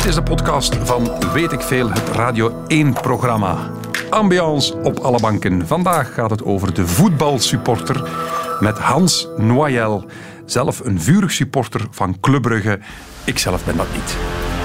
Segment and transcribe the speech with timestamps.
[0.00, 3.70] Dit is de podcast van Weet ik Veel, het Radio 1-programma.
[4.10, 5.66] Ambiance op alle banken.
[5.66, 8.10] Vandaag gaat het over de voetbalsupporter
[8.60, 10.04] met Hans Noyel.
[10.44, 12.80] Zelf een vurig supporter van Club Brugge.
[13.24, 14.16] Ik zelf ben dat niet.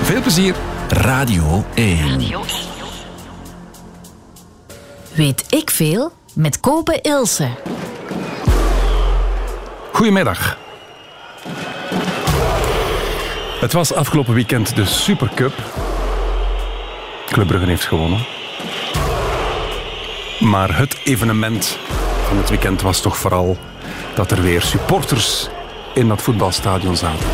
[0.01, 0.55] Veel plezier.
[0.89, 2.19] Radio 1.
[5.15, 7.49] Weet ik veel met Kopen Ilse.
[9.91, 10.64] Goedemiddag.
[13.59, 15.53] Het was afgelopen weekend de Supercup.
[17.25, 18.25] Club Brugge heeft gewonnen.
[20.39, 21.77] Maar het evenement
[22.27, 23.57] van het weekend was toch vooral
[24.15, 25.47] dat er weer supporters
[25.93, 27.25] in dat voetbalstadion zaten.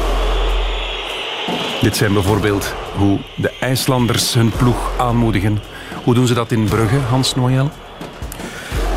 [1.81, 5.59] Dit zijn bijvoorbeeld hoe de IJslanders hun ploeg aanmoedigen.
[6.03, 7.71] Hoe doen ze dat in Brugge, Hans Noël?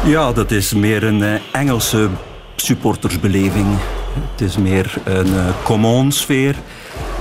[0.04, 2.08] Ja, dat is meer een eh, Engelse
[2.56, 3.66] supportersbeleving.
[4.32, 6.54] Het is meer een uh, common sfeer.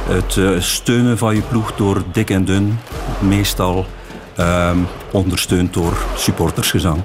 [0.08, 2.80] Het uh, steunen van je ploeg door dik en dun.
[3.20, 3.86] Meestal
[4.36, 4.78] ehm,
[5.12, 7.02] ondersteund door supportersgezang.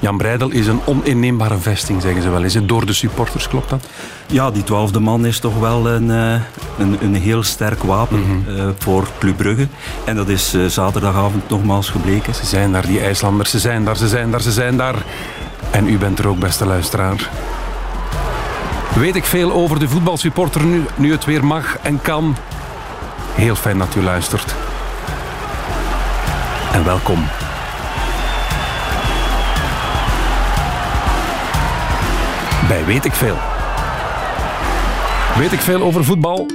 [0.00, 2.42] Jan Breidel is een oninneembare vesting, zeggen ze wel.
[2.42, 3.86] Is het door de supporters, klopt dat?
[4.26, 6.40] Ja, die twaalfde man is toch wel een, eh,
[6.78, 9.68] een, een heel sterk wapen eh, voor Club Brugge.
[10.04, 12.34] En dat is eh, zaterdagavond nogmaals gebleken.
[12.34, 13.50] Ze zijn daar, die IJslanders.
[13.50, 15.04] Ze zijn daar, ze zijn daar, ze zijn daar.
[15.70, 17.30] En u bent er ook, beste luisteraar.
[18.94, 22.36] Weet ik veel over de voetbalsupporter nu, nu het weer mag en kan?
[23.34, 24.54] Heel fijn dat u luistert.
[26.72, 27.28] En welkom.
[32.68, 33.49] Bij Weet ik veel.
[35.40, 36.46] Weet ik veel over voetbal?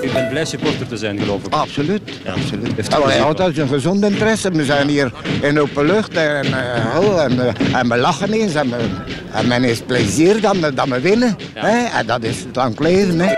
[0.00, 1.52] Ik ben blij supporter te zijn, geloof ik.
[1.52, 2.72] Absoluut, absoluut.
[2.76, 4.50] Heeft Ja, u maar plezier altijd een gezond interesse.
[4.50, 8.54] We zijn hier in open lucht en, eh, oh, en, we- en we lachen eens
[8.54, 8.76] en, we,
[9.32, 11.36] en men heeft plezier dat we, dat we winnen.
[11.54, 11.84] Hè?
[11.98, 13.18] En dat is het lang leven.
[13.20, 13.34] Hè?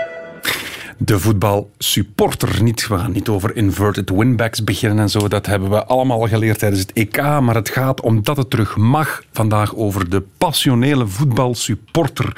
[0.97, 2.63] De voetbalsupporter.
[2.63, 5.27] Niet, we gaan niet over inverted winbacks beginnen en zo.
[5.27, 7.17] Dat hebben we allemaal geleerd tijdens het EK.
[7.21, 12.37] Maar het gaat, omdat het terug mag, vandaag over de passionele voetbalsupporter.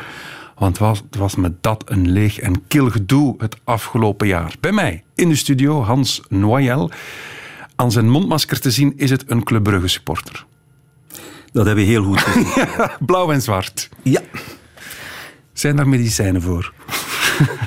[0.59, 4.55] Want was, het was met dat een leeg en kil gedoe het afgelopen jaar.
[4.59, 6.91] Bij mij in de studio Hans Noyel.
[7.75, 10.45] Aan zijn mondmasker te zien is het een Club Brugge supporter.
[11.51, 12.67] Dat hebben we heel goed gezien.
[13.05, 13.89] Blauw en zwart.
[14.03, 14.21] ja.
[15.53, 16.73] Zijn daar medicijnen voor?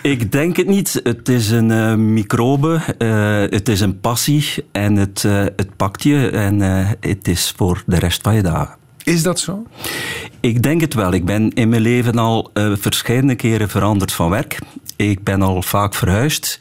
[0.03, 1.01] Ik denk het niet.
[1.03, 6.03] Het is een eh, microbe, eh, het is een passie en het, eh, het pakt
[6.03, 6.61] je en
[7.01, 8.82] het is voor de rest van je dagen.
[9.05, 9.67] Is dat zo?
[10.41, 11.13] Ik denk het wel.
[11.13, 14.59] Ik ben in mijn leven al eh verschillende keren veranderd van werk.
[14.97, 16.61] Ik ben al vaak verhuisd.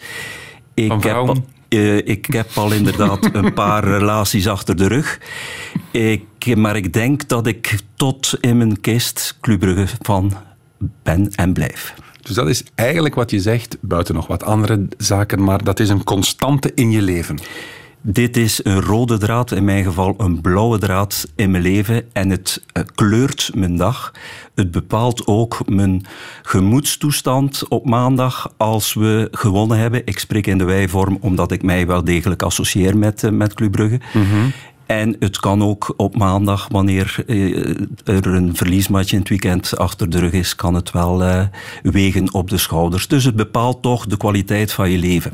[0.73, 1.29] Ik Van heb, vrouwen?
[1.35, 5.19] al- eh, ik heb al inderdaad een paar relaties achter de rug.
[5.91, 10.33] Ik, maar ik denk dat ik tot in mijn kist Club Brugge van
[11.03, 11.93] ben en blijf.
[12.21, 15.89] Dus dat is eigenlijk wat je zegt, buiten nog wat andere zaken, maar dat is
[15.89, 17.39] een constante in je leven.
[18.03, 22.03] Dit is een rode draad, in mijn geval een blauwe draad in mijn leven.
[22.13, 24.11] En het eh, kleurt mijn dag.
[24.55, 26.05] Het bepaalt ook mijn
[26.41, 30.01] gemoedstoestand op maandag als we gewonnen hebben.
[30.05, 33.71] Ik spreek in de wijvorm omdat ik mij wel degelijk associeer met, eh, met Club
[33.71, 33.99] Brugge.
[34.85, 40.09] En het kan ook op maandag, wanneer eh, er een verliesmatch in het weekend achter
[40.09, 41.47] de rug is, kan het wel
[41.83, 43.07] wegen op de schouders.
[43.07, 45.33] Dus het bepaalt toch de kwaliteit van je leven.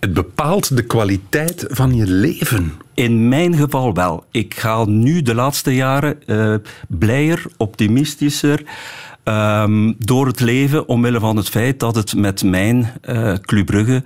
[0.00, 2.72] Het bepaalt de kwaliteit van je leven.
[2.94, 4.24] In mijn geval wel.
[4.30, 6.54] Ik ga nu de laatste jaren eh,
[6.88, 8.62] blijer, optimistischer
[9.22, 14.04] ehm, door het leven, omwille van het feit dat het met mijn eh Club Brugge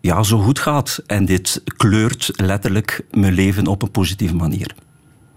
[0.00, 1.02] ja, zo goed gaat.
[1.06, 4.74] En dit kleurt letterlijk mijn leven op een positieve manier.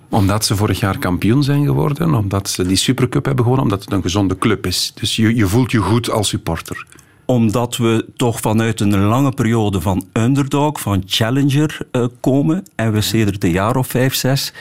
[0.10, 3.94] Omdat ze vorig jaar kampioen zijn geworden, omdat ze die Supercup hebben gewonnen, omdat het
[3.94, 4.92] een gezonde club is.
[4.96, 6.86] Dus je, je voelt je goed als supporter.
[7.32, 12.64] Omdat we toch vanuit een lange periode van underdog, van challenger eh, komen.
[12.76, 14.54] En we sedert een jaar of vijf, zes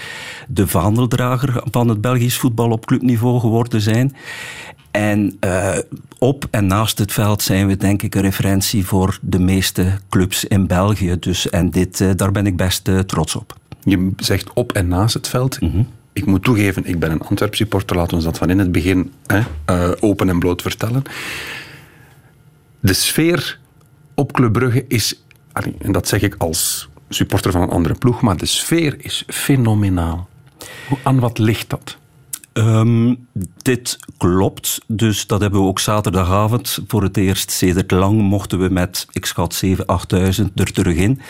[0.49, 4.17] de vaandeldrager van het Belgisch voetbal op clubniveau geworden zijn.
[4.91, 5.79] En eh,
[6.19, 10.45] op en naast het veld zijn we denk ik een referentie voor de meeste clubs
[10.45, 11.17] in België.
[11.21, 13.57] Dus, en dit, eh, daar ben ik best trots op.
[13.85, 15.59] Je zegt op en naast het veld.
[16.13, 17.97] Ik moet toegeven, ik ben een Antwerp supporter.
[17.97, 19.43] Laten we dat van in het begin hè,
[20.01, 21.03] open en bloot vertellen.
[22.81, 23.59] De sfeer
[24.15, 25.23] op Club Brugge is,
[25.79, 30.29] en dat zeg ik als supporter van een andere ploeg, maar de sfeer is fenomenaal.
[31.03, 31.99] Aan wat ligt dat?
[32.53, 33.15] Ehm,
[33.63, 38.69] dit klopt, dus dat hebben we ook zaterdagavond voor het eerst sedert lang mochten we
[38.69, 41.21] met, ik schat 7, 8000 er terug in.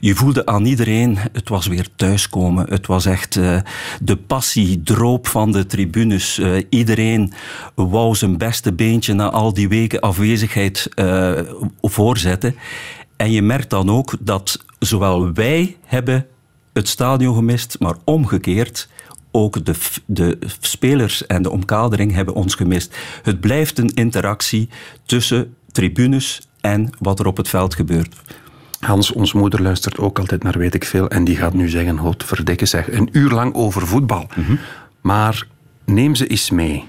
[0.00, 2.66] Je voelde aan iedereen, het was weer thuiskomen.
[2.68, 3.56] Het was echt eh,
[4.00, 6.38] de passie droop van de tribunes.
[6.38, 7.32] Eh, iedereen
[7.74, 11.40] wou zijn beste beentje na al die weken afwezigheid eh,
[11.80, 12.54] voorzetten.
[13.16, 16.26] En je merkt dan ook dat zowel wij hebben
[16.72, 18.88] het stadion gemist, maar omgekeerd
[19.32, 19.74] ook de,
[20.06, 22.96] de spelers en de omkadering hebben ons gemist.
[23.22, 24.68] Het blijft een interactie
[25.04, 28.16] tussen tribunes en wat er op het veld gebeurt.
[28.80, 31.08] Hans, ons moeder, luistert ook altijd naar weet ik veel.
[31.08, 34.26] En die gaat nu zeggen, hoot verdikken zeg, een uur lang over voetbal.
[35.00, 35.46] Maar
[35.84, 36.88] neem ze eens mee.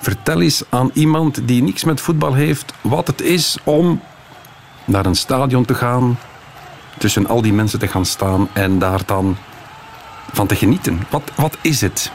[0.00, 4.00] Vertel eens aan iemand die niks met voetbal heeft wat het is om
[4.84, 6.18] naar een stadion te gaan,
[6.98, 9.36] tussen al die mensen te gaan staan en daar dan
[10.32, 11.02] van te genieten.
[11.10, 12.12] Wat, wat is het?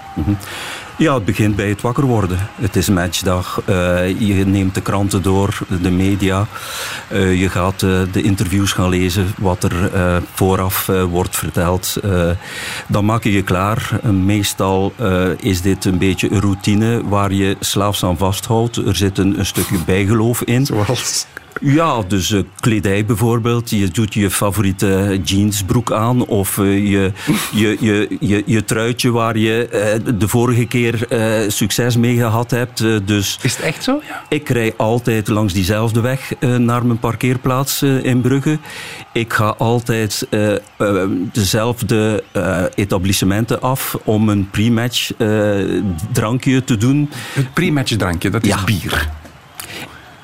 [0.98, 2.50] Ja, het begint bij het wakker worden.
[2.56, 3.62] Het is matchdag.
[3.66, 6.48] eh, je neemt de kranten door, de media.
[7.08, 9.92] Eh, je gaat eh, de interviews gaan lezen, wat er
[10.34, 11.98] vooraf wordt verteld.
[12.88, 14.00] Dan maak je je klaar.
[14.12, 14.94] Meestal
[15.40, 18.76] is dit een beetje een routine waar je slaafs aan vasthoudt.
[18.76, 20.66] Er zit een, een stukje bijgeloof in.
[20.66, 21.26] Zoals...
[21.62, 23.70] Ja, dus kledij bijvoorbeeld.
[23.70, 26.26] Je doet je favoriete jeansbroek aan.
[26.26, 27.12] Of je,
[27.52, 29.70] je, je, je, je truitje waar je
[30.18, 32.80] de vorige keer eh, succes mee gehad hebt.
[32.80, 34.02] Eh, dus Is het echt zo?
[34.08, 34.22] Ja.
[34.30, 38.58] ik rij altijd langs diezelfde weg eh, naar mijn parkeerplaats in Brugge.
[39.14, 40.28] Ik ga altijd
[41.32, 42.24] dezelfde
[42.76, 45.12] etablissementen af om een pre-match
[46.12, 47.10] drankje te doen.
[47.34, 48.64] Het pre-matchdrankje, dat is Ja.
[48.64, 49.10] bier.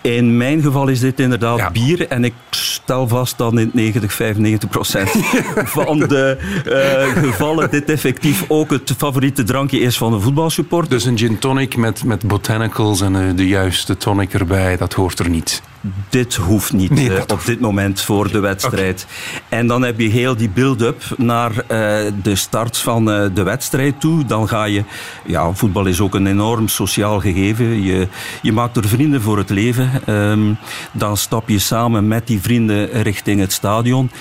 [0.04, 1.72] In mijn geval is dit inderdaad Ja.
[1.72, 2.08] bier.
[2.08, 5.10] En ik stel vast dat in 90, 95 procent
[5.78, 10.90] van de eh, gevallen dit effectief ook het favoriete drankje is van een voetbalsupporter.
[10.90, 15.20] Dus een gin tonic met, met botanicals en eh, de juiste tonic erbij, dat hoort
[15.20, 15.62] er niet.
[16.10, 19.08] Dit hoeft niet Nee, eh, op dit moment voor de wedstrijd.
[19.50, 24.00] En dan heb je heel die build-up naar eh, de start van eh, de wedstrijd
[24.00, 24.26] toe.
[24.26, 24.84] Dan ga je...
[25.26, 27.84] Ja, voetbal is ook een enorm sociaal gegeven.
[27.84, 28.08] Je,
[28.42, 29.92] je maakt er vrienden voor het leven.
[30.06, 30.54] Ehm,
[30.92, 34.12] dan stap je samen met die vrienden richting het stadion.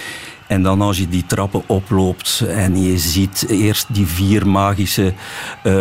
[0.46, 5.12] En dan als je die trappen oploopt en je ziet eerst die vier magische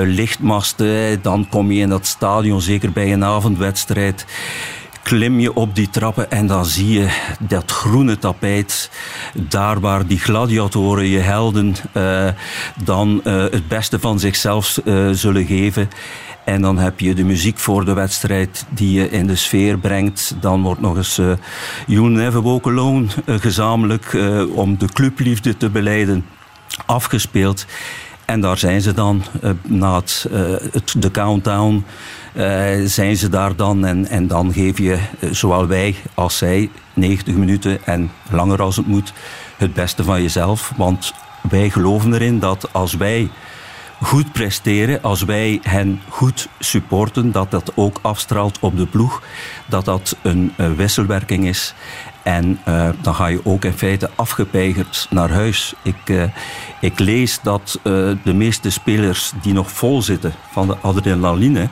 [0.04, 4.26] lichtmasten, dan kom je in dat stadion, zeker bij een avondwedstrijd
[5.04, 8.92] klim je op die trappen en dan zie je dat groene tapijt.
[9.34, 12.28] Daar waar die gladiatoren, je helden, eh,
[12.84, 15.90] dan eh, het beste van zichzelf eh, zullen geven.
[16.46, 20.36] En dan heb je de muziek voor de wedstrijd die je in de sfeer brengt.
[20.40, 21.32] Dan wordt nog eens eh
[21.88, 24.18] You'll Never Walk Alone gezamenlijk
[24.54, 26.26] om de clubliefde te beleiden
[26.86, 27.66] afgespeeld.
[28.26, 29.24] En daar zijn ze dan,
[29.62, 30.26] na het,
[30.98, 31.86] de countdown,
[32.86, 33.86] zijn ze daar dan.
[33.86, 38.76] En, en dan geef je, eh, zowel wij als zij, 90 minuten en langer als
[38.76, 39.14] het moet,
[39.58, 40.74] het beste van jezelf.
[40.78, 41.14] Want
[41.50, 43.30] wij geloven erin dat als wij
[44.02, 49.22] goed presteren, als wij hen goed supporten, dat dat ook afstraalt op de ploeg,
[49.66, 51.74] dat dat een eh, wisselwerking is.
[52.24, 55.74] En eh, dan ga je ook in feite afgepeigerd naar huis.
[55.82, 56.24] Ik, eh,
[56.82, 57.94] ik lees dat eh,
[58.24, 61.70] de meeste spelers die nog vol zitten van de adrenaline,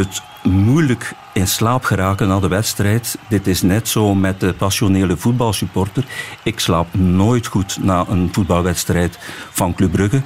[0.00, 3.18] het moeilijk in slaap geraken na de wedstrijd.
[3.28, 6.04] Dit is net zo met de passionele voetbalsupporter.
[6.42, 9.18] Ik slaap nooit goed na een voetbalwedstrijd
[9.50, 10.22] van Club Brugge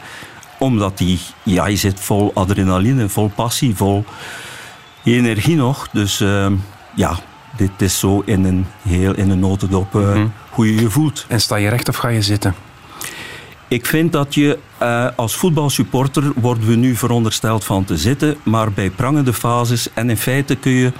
[0.59, 4.05] omdat die, ja, je zit vol adrenaline, vol passie, vol
[5.05, 5.88] energie nog.
[5.93, 6.47] Dus uh,
[6.95, 7.19] ja,
[7.57, 10.33] dit is zo in een heel in een notendop uh, mm-hmm.
[10.50, 11.26] hoe je je voelt.
[11.28, 12.54] En sta je recht of ga je zitten?
[13.75, 18.73] Ik vind dat je uh, als voetbalsupporter worden we nu verondersteld van te zitten, maar
[18.73, 20.93] bij prangende fases en in feite kun je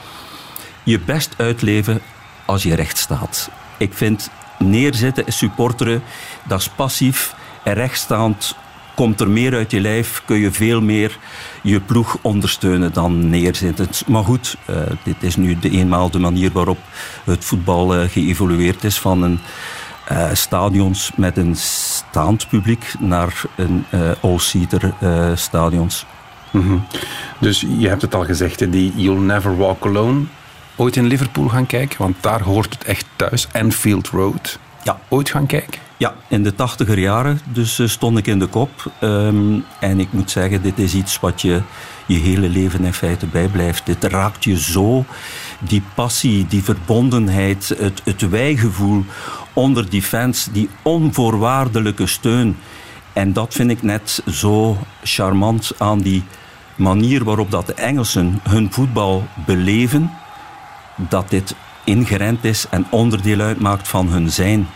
[0.83, 2.00] je best uitleven
[2.47, 3.50] als je recht staat.
[3.78, 6.02] Ik vind neerzitten, supporteren,
[6.49, 8.57] dat is passief en rechtstaand
[8.95, 11.19] komt er meer uit je lijf, kun je veel meer
[11.62, 13.88] je ploeg ondersteunen dan neerzitten.
[14.07, 16.78] Maar goed, uh, dit is nu de eenmaal de manier waarop
[17.25, 19.38] het voetbal uh, geëvolueerd is van een
[20.33, 21.57] stadions met een
[22.14, 23.85] staand publiek naar een
[24.21, 24.94] all-seater
[25.35, 26.06] stadions.
[26.50, 26.87] Mm-hmm.
[27.38, 30.23] Dus je hebt het al gezegd, die You'll Never Walk Alone.
[30.76, 33.49] Ooit in Liverpool gaan kijken, want daar hoort het echt thuis.
[33.52, 34.59] Anfield Road.
[34.83, 34.99] Ja.
[35.09, 35.80] Ooit gaan kijken?
[35.97, 37.40] Ja, in de tachtiger jaren.
[37.44, 38.92] Dus uh, stond ik in de kop.
[39.00, 41.62] Um, en ik moet zeggen, dit is iets wat je
[42.06, 43.87] je hele leven in feite bijblijft.
[43.87, 45.04] Dit raakt je zo.
[45.68, 49.04] Die passie, die verbondenheid, het, het wijgevoel
[49.52, 52.56] onder die fans, die onvoorwaardelijke steun.
[53.12, 56.23] En dat vind ik net zo charmant aan die
[56.76, 60.11] manier waarop dat de Engelsen hun voetbal beleven.
[60.97, 61.54] Dat dit
[61.85, 64.66] ingerend is en onderdeel uitmaakt van hun zijn.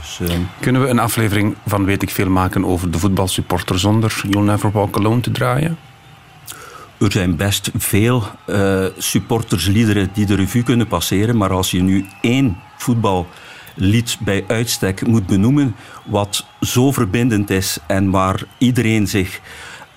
[0.00, 0.36] Dus, uh...
[0.60, 4.70] Kunnen we een aflevering van Weet ik Veel maken over de voetbalsupporter zonder You'll Never
[4.70, 5.78] Walk Alone te draaien?
[6.98, 12.06] Er zijn best veel uh, supportersliederen die de revue kunnen passeren, maar als je nu
[12.20, 19.40] één voetballied bij uitstek moet benoemen, wat zo verbindend is en waar iedereen zich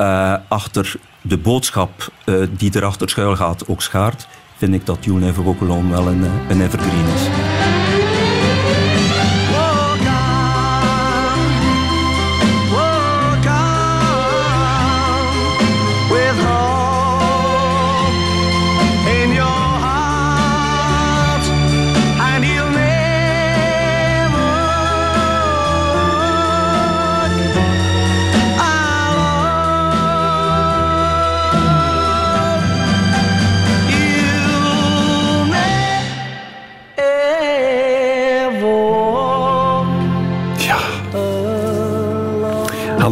[0.01, 4.27] uh, achter de boodschap uh, die erachter schuil gaat ook schaart,
[4.58, 7.49] vind ik dat You'll Never Walk wel een, een evergreen is.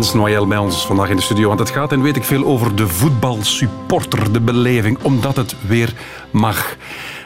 [0.07, 1.47] Hans Noël bij ons vandaag in de studio.
[1.47, 5.93] Want het gaat en weet ik veel over de voetbalsupporter, de beleving, omdat het weer
[6.31, 6.75] mag.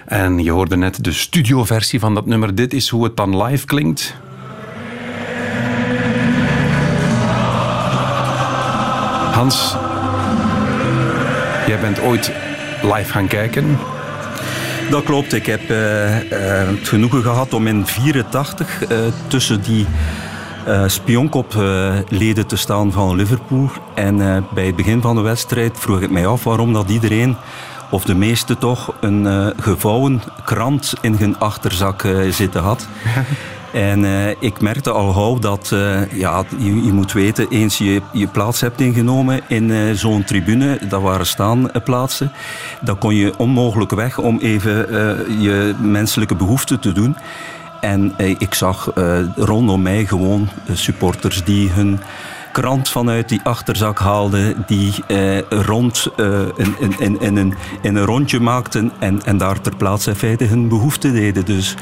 [0.05, 2.55] En je hoorde net de studioversie van dat nummer.
[2.55, 4.15] Dit is hoe het dan live klinkt.
[9.31, 9.75] Hans,
[11.67, 12.31] jij bent ooit
[12.81, 13.77] live gaan kijken.
[14.89, 15.33] Dat klopt.
[15.33, 16.21] Ik heb uh, uh,
[16.67, 18.97] het genoegen gehad om in 84 uh,
[19.27, 19.85] tussen die
[20.67, 23.69] uh, spionkopleden te staan van Liverpool.
[23.93, 27.35] En uh, bij het begin van de wedstrijd vroeg ik mij af waarom dat iedereen,
[27.89, 32.87] of de meeste toch, een uh, gevouwen krant in hun achterzak zitten had.
[33.71, 35.69] En uh, ik merkte al gauw dat
[36.13, 41.01] ja, je, je, moet weten, eens je je plaats hebt ingenomen in zo'n tribune, dat
[41.01, 42.31] waren staanplaatsen,
[42.81, 44.73] dan kon je onmogelijk weg om even
[45.41, 47.15] je menselijke behoeften te doen.
[47.81, 51.99] En eh, ik zag eh, rondom mij gewoon eh, supporters die hun
[52.51, 54.93] krant vanuit die achterzak haalden, die
[55.49, 56.07] rond
[56.55, 60.43] in, in, in, een, in een rondje maakten en, en daar ter plaatse in feite
[60.43, 61.45] hun behoefte deden.
[61.45, 61.75] Dus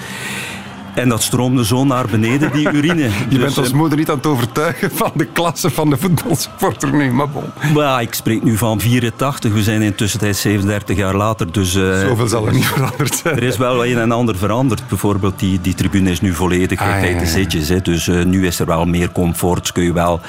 [1.00, 3.04] en dat stroomde zo naar beneden, die urine.
[3.10, 6.94] Je dus, bent als moeder niet aan het overtuigen van de klasse van de voetbalsporter
[6.94, 7.44] nu, maar bon.
[7.76, 9.54] Ja, ik spreek nu van 84.
[9.54, 11.52] We zijn intussen 37 jaar later.
[11.52, 13.36] Dus, uh, Zoveel zal er niet veranderd zijn.
[13.36, 14.88] Er is wel een en ander veranderd.
[14.88, 16.94] Bijvoorbeeld, die, die tribune is nu volledig ah, ja.
[16.94, 17.82] Hè.
[17.82, 19.72] Dus uh, nu is er wel meer comfort.
[19.72, 20.20] Kun je wel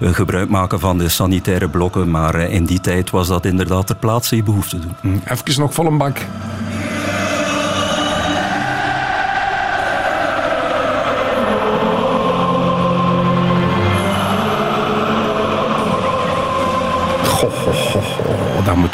[0.00, 2.10] uh, gebruik maken van de sanitaire blokken.
[2.10, 4.94] Maar in die tijd was dat inderdaad ter plaatse je behoefte doen.
[5.00, 6.18] Hm, even nog vol een bak.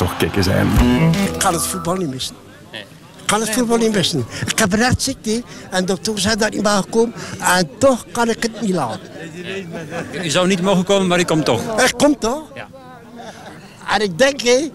[0.07, 0.69] Toch zijn.
[1.33, 2.35] Ik kan het voetbal niet missen.
[3.21, 4.25] Ik kan het voetbal niet missen.
[4.47, 7.15] Ik heb rechtsziekte en de dokter zei dat ik niet mag komen.
[7.39, 9.01] En toch kan ik het niet laten.
[10.23, 11.81] Je zou niet mogen komen, maar ik kom toch.
[11.85, 12.43] Ik kom toch?
[12.55, 12.69] Ja.
[13.89, 14.71] En ik denk, hé,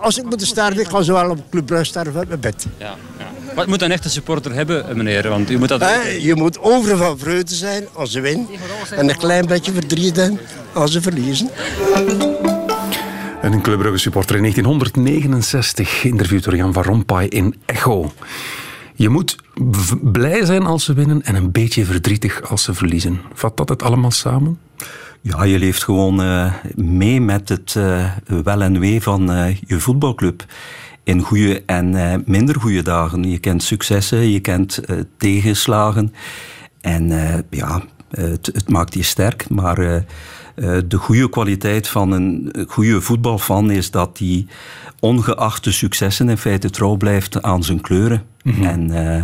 [0.00, 2.66] als ik moet sterven, ik ga zo wel op Club Brugge sterven uit mijn bed.
[2.78, 3.54] Ja, ja.
[3.54, 5.28] Wat moet een echte supporter hebben, meneer?
[5.28, 5.80] Want u moet dat...
[5.80, 8.48] Eh, je moet overal van vreugde zijn als ze winnen.
[8.90, 10.32] En een klein beetje verdriet
[10.72, 11.50] als ze verliezen.
[13.42, 18.12] Een Club Brugge supporter in 1969, interviewd door Jan van Rompuy in Echo.
[18.94, 19.36] Je moet
[20.02, 23.20] blij zijn als ze winnen en een beetje verdrietig als ze verliezen.
[23.34, 24.58] Vat dat het allemaal samen?
[25.20, 28.10] Ja, je leeft gewoon uh, mee met het uh,
[28.44, 30.44] wel en wee van uh, je voetbalclub.
[31.04, 33.30] In goede en minder goede dagen.
[33.30, 34.80] Je kent successen, je kent
[35.16, 36.14] tegenslagen.
[36.80, 37.08] En
[37.50, 40.02] ja, het, het, maakt je sterk, maar eh,
[40.86, 44.46] de goede kwaliteit van een goede voetbalfan is dat hij
[45.00, 48.22] ongeacht de successen in feite trouw blijft aan zijn kleuren.
[48.42, 48.62] Mhm.
[48.62, 49.22] En uh,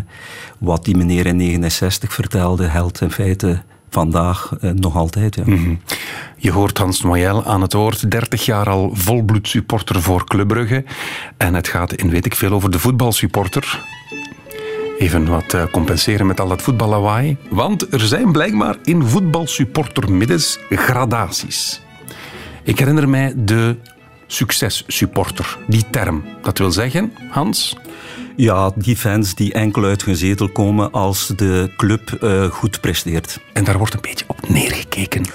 [0.59, 5.35] wat die meneer in 69 vertelde, geldt in feite vandaag uh, nog altijd.
[5.35, 5.43] Ja.
[5.47, 5.81] Mm -hmm.
[6.37, 10.85] Je hoort Hans Noël aan het woord, 30 jaar al volbloed supporter voor Club Brugge.
[11.37, 13.85] En het gaat in weet ik veel over de voetbalsupporter.
[14.99, 17.37] Even wat eh, compenseren met al dat voetballawaai.
[17.49, 21.81] Want er zijn blijkbaar in voetbalsupportermiddens gradaties.
[22.63, 23.77] Ik herinner mij de
[24.27, 26.25] successupporter, die term.
[26.43, 27.77] Dat wil zeggen, Hans?
[28.37, 33.41] Ja, die fans die enkel uit hun zetel komen als de club uh, goed presteert.
[33.53, 35.27] En daar wordt een beetje op neergekeken.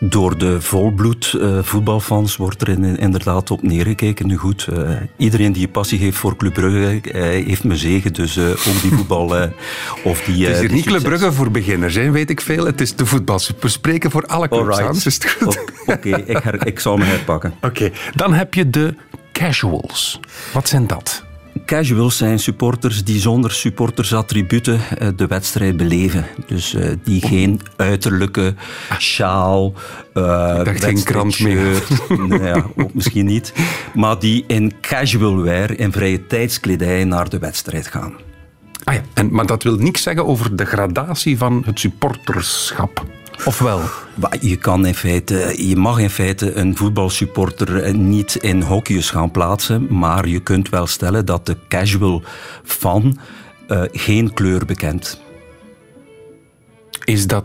[0.00, 4.26] Door de volbloed uh, voetbalfans wordt er in, inderdaad op neergekeken.
[4.26, 8.12] Nu goed, uh, iedereen die passie heeft voor Club Brugge uh, heeft me zegen.
[8.12, 9.24] Dus ook die voetbal
[10.04, 10.46] of die...
[10.46, 12.66] het is hier niet Club Brugge voor beginners, hè, weet ik veel.
[12.66, 13.40] Het is de voetbal.
[13.60, 15.06] We spreken voor alle clubs.
[15.06, 15.58] Is het goed?
[15.86, 17.54] Oké, okay, ik, ik zal me herpakken.
[17.62, 17.92] Oké, okay.
[18.14, 18.94] dan heb je de
[19.32, 20.20] casuals.
[20.52, 21.26] Wat zijn dat?
[21.68, 26.26] Casuals zijn supporters die zonder supportersattributen eh, de wedstrijd beleven.
[26.46, 28.54] Dus uh, die geen uiterlijke
[28.98, 29.74] sjaal,
[30.14, 31.82] uh, geen krant meer.
[32.08, 33.52] nou ja, ook misschien niet.
[33.94, 38.14] Maar die in casual wear, in vrije tijdskledij, naar de wedstrijd gaan.
[38.84, 43.06] Ah ja, en, maar dat wil niks zeggen over de gradatie van het supporterschap.
[43.44, 43.80] Of wel?
[44.14, 49.10] Maar Je, kan in feite, je mag in feite een voetbalsupporter eh, niet in hokjes
[49.10, 52.22] gaan plaatsen, maar je kunt wel stellen dat de casual
[52.64, 53.18] fan
[53.68, 55.20] eh, geen kleur bekent.
[57.04, 57.44] Is dat...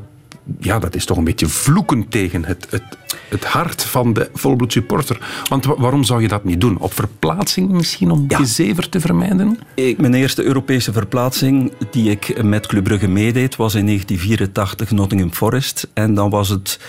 [0.59, 2.83] Ja, dat is toch een beetje vloeken tegen het, het,
[3.29, 5.43] het hart van de volbloed supporter.
[5.49, 6.77] Want wa- waarom zou je dat niet doen?
[6.79, 8.37] Op verplaatsing misschien, om Ja.
[8.37, 9.59] gezever te vermijden?
[9.75, 15.33] Ik, mijn eerste Europese verplaatsing die ik met Club Brugge meedeed was in 1984 Nottingham
[15.33, 15.87] Forest.
[15.93, 16.79] En dan was het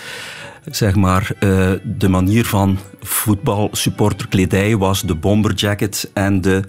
[0.71, 6.63] zeg maar eh, de manier van voetbal supporterkledij was de bomberjacket en de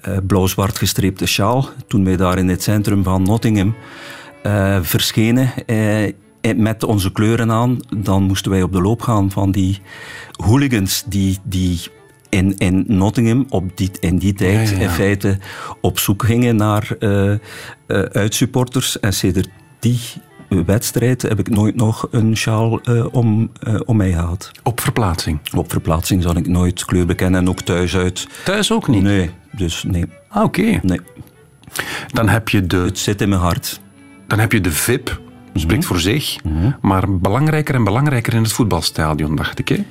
[0.00, 1.68] eh, blauw-zwart gestreepte sjaal.
[1.86, 3.74] Toen wij daar in het centrum van Nottingham
[4.42, 5.52] eh, verschenen
[6.56, 9.80] met onze kleuren aan, dan moesten wij op de loop gaan van die
[10.36, 11.80] hooligans die, die
[12.28, 14.88] in, in Nottingham op die, in die tijd Ja, ja, ja.
[14.88, 15.38] in feite
[15.80, 17.38] op zoek gingen naar eh, eh,
[18.12, 19.00] uitsupporters.
[19.00, 19.48] En sedert
[19.78, 20.00] die
[20.48, 24.50] wedstrijd heb ik nooit nog een sjaal eh, om, eh, om mij gehad.
[24.62, 25.38] Op verplaatsing.
[25.56, 28.28] Op verplaatsing zal ik nooit kleur bekennen en ook thuis uit.
[28.44, 29.02] Thuis ook niet?
[29.02, 30.04] Nee, dus nee.
[30.28, 30.80] Ah, oké.
[30.82, 31.00] nee.
[32.12, 33.80] Dan heb je de Het zit in mijn hart.
[34.26, 35.20] Dan heb je de VIP,
[35.54, 35.88] spreekt Mhm.
[35.92, 36.36] voor zich,
[36.80, 39.68] maar belangrijker en belangrijker in het voetbalstadion, dacht ik.
[39.68, 39.84] Hè?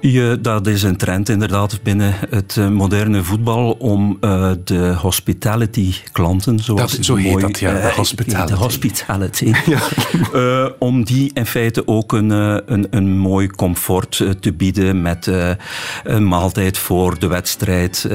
[0.00, 5.94] Je, dat is een trend inderdaad binnen het eh, moderne voetbal om eh, de hospitality
[6.12, 8.52] klanten, zoals Dat- zo heet mooi, dat, ja, de eh, hospitality.
[8.52, 9.52] De hospitality.
[10.78, 15.30] Om die in feite ook een, een, een mooi comfort te bieden met
[16.04, 18.06] een maaltijd voor de wedstrijd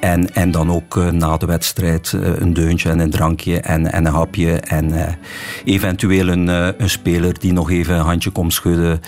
[0.00, 4.12] en, en dan ook na de wedstrijd een deuntje en een drankje en, en een
[4.12, 5.18] hapje en
[5.64, 6.48] eventueel een,
[6.82, 9.00] een speler die nog even een handje komt schudden.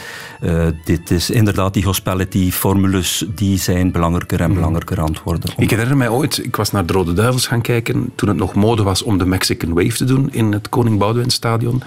[0.85, 1.83] Dit is inderdaad die
[2.23, 5.51] hospitality-formules die zijn belangrijker en belangrijker aan het worden.
[5.57, 8.55] Ik herinner mij ooit, ik was naar de Rode Duivels gaan kijken toen het nog
[8.55, 11.83] mode was om de Mexican Wave te doen in het Koning Boudewijn Stadion.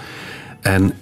[0.60, 0.92] En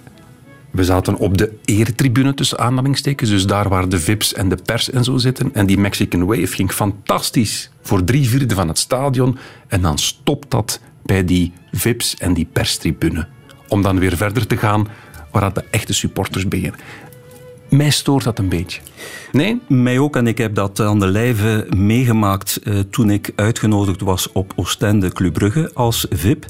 [0.71, 4.89] we zaten op de eretribune tussen aanhalingstekens, dus daar waar de VIP's en de pers
[4.89, 5.49] en zo zitten.
[5.53, 9.37] En die Mexican Wave ging fantastisch voor drie vierde van het stadion.
[9.67, 13.27] En dan stopt dat bij die VIP's en die perstribune.
[13.67, 14.87] Om dan weer verder te gaan
[15.31, 16.79] waar de echte supporters beginnen.
[17.75, 18.81] Mij stoort dat een beetje.
[19.31, 19.61] Nee?
[19.67, 24.31] Mij ook, en ik heb dat aan de lijve meegemaakt eh, toen ik uitgenodigd was
[24.31, 26.45] op Oostende Club Brugge als VIP.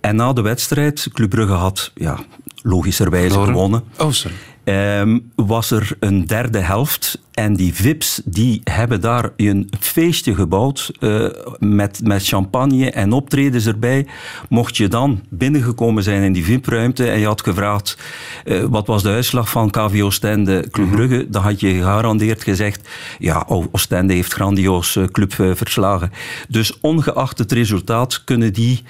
[0.00, 2.18] En na de wedstrijd, Club Brugge had ja,
[2.62, 3.84] logischerwijze gewonnen.
[3.98, 4.36] Oh, sorry.
[4.68, 7.20] Ehm, was er een derde helft.
[7.32, 11.26] En die VIP's die hebben daar een feestje gebouwd eh,
[11.58, 14.06] met, met champagne en optredens erbij.
[14.48, 17.98] Mocht je dan binnengekomen zijn in die VIP-ruimte en je had gevraagd
[18.44, 22.88] eh, wat was de uitslag van KV Oostende Club Brugge, dan had je gegarandeerd gezegd
[23.18, 26.12] ja, Oostende heeft grandioos eh, club verslagen.
[26.48, 28.82] Dus ongeacht het resultaat kunnen die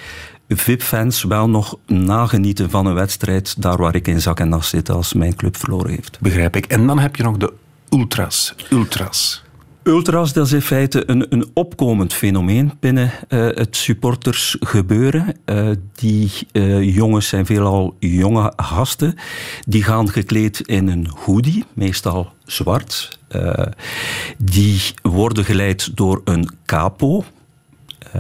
[0.49, 4.91] VIP-fans wel nog nagenieten van een wedstrijd daar waar ik in zak en as zit
[4.91, 6.21] als mijn club verloren heeft.
[6.21, 6.67] Begrijp ik.
[6.67, 7.53] En dan heb je nog de
[7.91, 8.55] ultras.
[8.71, 9.47] Ultras.
[9.89, 15.37] Ultras, dat is in feite een, een opkomend fenomeen binnen eh, het supportersgebeuren.
[15.45, 19.15] Eh, die eh, jongens zijn veelal jonge gasten.
[19.67, 23.19] Die gaan gekleed in een hoodie, meestal zwart.
[24.39, 27.25] Die worden geleid door een capo,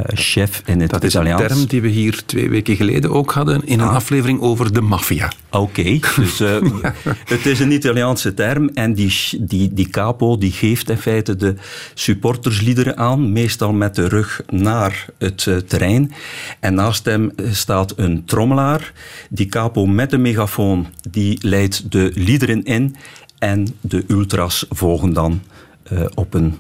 [0.07, 1.53] chef in het Dat is een Italiaans.
[1.53, 5.33] term die we hier twee weken geleden ook hadden in een aflevering over de maffia.
[5.51, 6.57] Oké, dus eh,
[7.35, 11.55] het is een Italiaanse term en die, die, die capo die geeft in feite de
[11.95, 16.13] supportersliederen aan, meestal met de rug naar het eh, terrein.
[16.61, 18.93] En naast hem eh, staat een trommelaar.
[19.31, 22.97] Die capo met een megafoon die leidt de liederen in
[23.39, 25.43] en de ultras volgen dan
[25.83, 26.59] eh, op een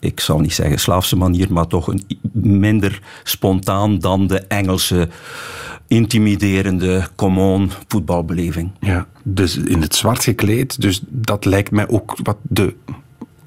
[0.00, 5.08] ik zou niet zeggen slaafse manier, maar toch een minder spontaan dan de Engelse
[5.86, 8.70] intimiderende common voetbalbeleving.
[8.80, 10.80] Ja, dus in het zwart gekleed.
[10.80, 12.74] Dus dat lijkt mij ook wat de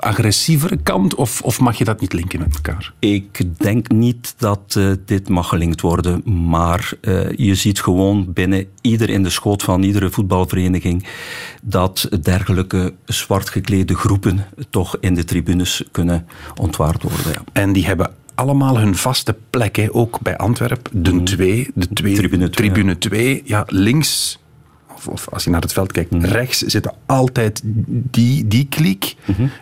[0.03, 1.15] agressievere kant.
[1.15, 2.93] Of, of mag je dat niet linken met elkaar?
[2.99, 8.65] Ik denk niet dat eh, dit mag gelinkt worden, maar eh, je ziet gewoon binnen
[8.81, 11.07] ieder in de schoot van iedere voetbalvereniging
[11.63, 17.31] dat dergelijke zwart geklede groepen toch in de tribunes kunnen ontwaard worden.
[17.31, 17.43] Ja.
[17.53, 19.93] En die hebben allemaal hun vaste plek, hè.
[19.93, 21.03] ook bij Antwerpen.
[21.03, 23.41] De 2, de twee, Tribune twee, tribune 2.
[23.45, 24.39] Ja, links,
[25.07, 27.61] of, of als je naar het veld kijkt, rechts zitten altijd
[28.11, 29.15] die, die kliek.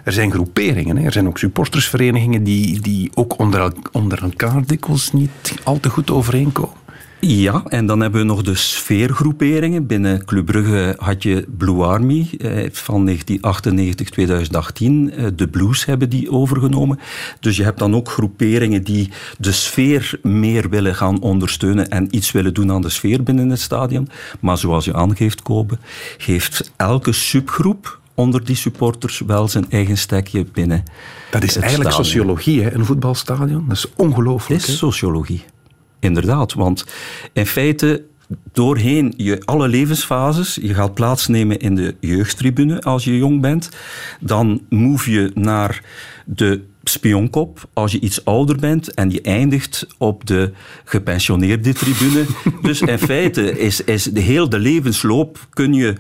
[0.04, 1.06] Er zijn groeperingen, hè.
[1.06, 5.32] er zijn ook supportersverenigingen die, die ook onder, el- onder elkaar dikwijls niet
[5.63, 6.75] al te goed overeenkomen.
[7.23, 9.86] Ja, en dan hebben we nog de sfeergroeperingen.
[9.86, 13.13] Binnen Club Brugge had je Blue Army eh, van 1998-2018.
[13.13, 13.21] Eh,
[15.36, 16.99] de Blues hebben die overgenomen.
[17.39, 22.31] Dus je hebt dan ook groeperingen die de sfeer meer willen gaan ondersteunen en iets
[22.31, 24.10] willen doen aan de sfeer binnen het stadion.
[24.39, 25.77] Maar zoals je aangeeft, Kobe,
[26.17, 30.84] geeft elke subgroep onder die supporters wel zijn eigen stekje binnen.
[31.31, 33.67] Dat is eigenlijk sociologie, hè, een voetbalstadion.
[33.67, 34.62] Dat is ongelooflijk.
[34.62, 35.43] Het is sociologie.
[36.02, 36.86] Inderdaad, want
[37.34, 38.04] in feite
[38.52, 40.58] doorheen je alle levensfases.
[40.62, 43.70] Je gaat plaatsnemen in de jeugdtribune als je jong bent.
[44.20, 45.84] Dan move je naar
[46.26, 50.52] de spionkop als je iets ouder bent en je eindigt op de
[50.84, 52.26] gepensioneerde tribune.
[52.62, 55.96] dus in feite is, is de hele de levensloop kun je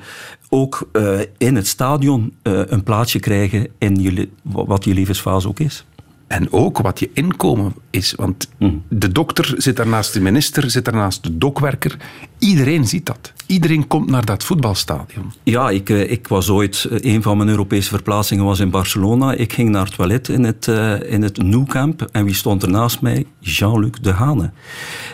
[0.49, 5.59] ook uh, in het stadion uh, een plaatsje krijgen in je, wat je levensfase ook
[5.59, 5.85] is.
[6.31, 8.13] En ook wat je inkomen is.
[8.15, 8.83] Want mm.
[8.87, 11.97] de dokter zit daar naast de minister, zit daar naast de dokwerker.
[12.39, 13.33] Iedereen ziet dat.
[13.45, 15.33] Iedereen komt naar dat voetbalstadion.
[15.43, 16.87] Ja, ik, eh, ik was ooit...
[16.89, 19.33] Eh, een van mijn Europese verplaatsingen was in Barcelona.
[19.33, 22.09] Ik ging naar het toilet in het, uh, in het Nou Camp.
[22.11, 23.25] En wie stond er naast mij?
[23.39, 24.51] Jean-Luc Dehane.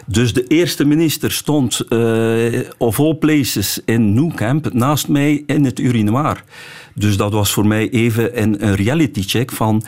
[0.09, 5.79] Dus de eerste minister stond uh, of all places in Camp naast mij in het
[5.79, 6.43] urinoir.
[6.93, 9.83] Dus dat was voor mij even een, een reality check van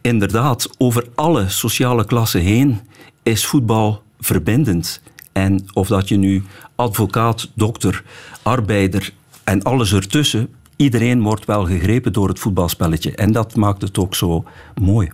[0.00, 2.80] inderdaad, over alle sociale klassen heen
[3.22, 5.02] is voetbal verbindend.
[5.32, 6.42] En of dat je nu
[6.74, 8.02] advocaat, dokter,
[8.42, 9.12] arbeider
[9.44, 13.14] en alles ertussen, iedereen wordt wel gegrepen door het voetbalspelletje.
[13.14, 14.44] En dat maakt het ook zo
[14.80, 15.10] mooi.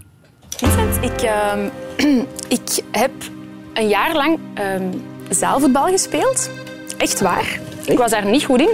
[0.48, 2.22] Vincent, ik, uh,
[2.58, 3.12] ik heb
[3.78, 4.64] een jaar lang uh,
[5.28, 6.50] zaalvoetbal gespeeld.
[6.96, 7.58] Echt waar.
[7.84, 8.70] Ik was daar niet goed in.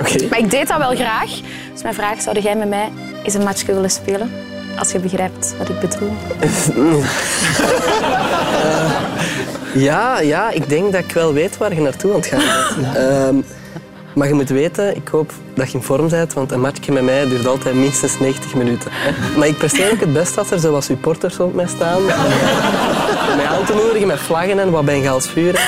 [0.00, 0.28] Okay.
[0.30, 1.30] Maar ik deed dat wel graag.
[1.72, 4.30] Dus mijn vraag, zou jij met mij eens een matchje willen spelen?
[4.78, 6.10] Als je begrijpt wat ik bedoel.
[6.76, 7.06] uh,
[9.74, 12.42] ja, ja, ik denk dat ik wel weet waar je naartoe aan het gaan
[12.80, 12.96] bent.
[12.96, 13.28] Uh,
[14.16, 17.02] maar je moet weten, ik hoop dat je in vorm bent, want een matchje met
[17.02, 18.90] mij duurt altijd minstens 90 minuten.
[19.36, 22.02] Maar ik presteer ook het best als er zo wat supporters rond mij staan.
[23.36, 25.60] Mij aan te moedigen met vlaggen en wat Bengaals vuur.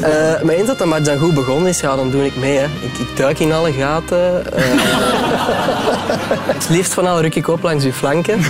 [0.00, 2.56] Uh, maar eens dat de match dan goed begonnen is, ja, dan doe ik mee.
[2.56, 2.64] Hè.
[2.64, 4.44] Ik, ik duik in alle gaten.
[4.56, 4.64] Uh,
[6.54, 8.40] het liefst van al ruk ik op langs uw flanken.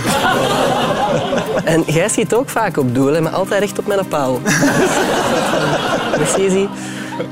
[1.73, 4.41] en jij schiet ook vaak op doel, hè, maar altijd recht op mijn paal.
[6.17, 6.67] Precies.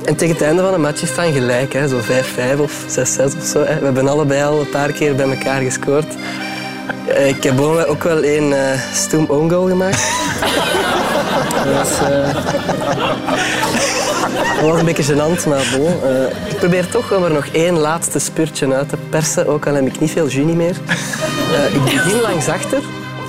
[0.06, 2.72] En tegen het einde van de match is het dan gelijk, hè, zo 5-5 of
[2.72, 3.60] 6-6 of zo.
[3.60, 3.80] Hè.
[3.80, 6.08] We hebben allebei al een paar keer bij elkaar gescoord.
[7.16, 10.02] Uh, ik heb ook wel een uh, stoem own goal gemaakt.
[11.66, 12.34] dat, was, uh,
[14.62, 15.94] dat was een beetje gênant, maar bon.
[16.50, 19.86] ik probeer toch om er nog één laatste spurtje uit te persen, ook al heb
[19.86, 20.76] ik niet veel juni meer.
[21.74, 22.82] ik begin langs achter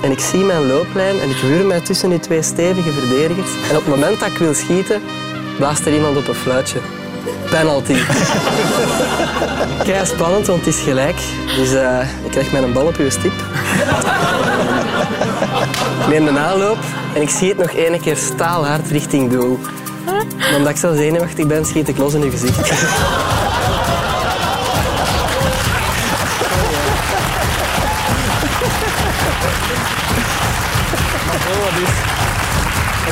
[0.03, 3.51] en ik zie mijn looplijn en ik wuur mij tussen die twee stevige verdedigers.
[3.69, 5.01] En op het moment dat ik wil schieten,
[5.57, 6.79] blaast er iemand op een fluitje.
[7.49, 7.93] Penalty.
[9.83, 11.15] Kei spannend, want het is gelijk.
[11.55, 13.31] Dus uh, ik krijg mijn bal op uw stip.
[15.99, 16.77] ik neem de aanloop
[17.13, 19.59] en ik schiet nog één keer staalhard richting doel.
[20.37, 22.59] En omdat ik zo zenuwachtig ben, schiet ik los in uw gezicht.
[22.59, 22.65] oh,
[31.73, 32.16] het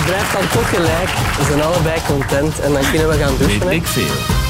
[0.05, 1.09] blijft dan toch gelijk.
[1.37, 3.67] We zijn allebei content en dan kunnen we gaan douchen.
[3.67, 4.43] Weet ik veel.